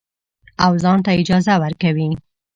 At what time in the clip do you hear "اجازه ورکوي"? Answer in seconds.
1.21-2.09